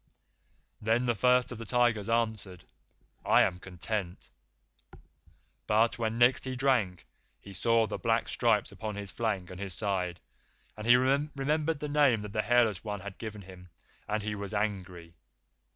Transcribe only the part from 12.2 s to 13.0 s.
that the Hairless